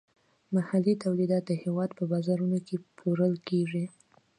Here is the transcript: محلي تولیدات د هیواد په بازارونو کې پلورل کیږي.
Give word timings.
محلي 0.55 0.93
تولیدات 1.05 1.43
د 1.47 1.51
هیواد 1.63 1.89
په 1.97 2.03
بازارونو 2.11 2.57
کې 2.67 2.75
پلورل 2.97 3.35
کیږي. 3.47 3.85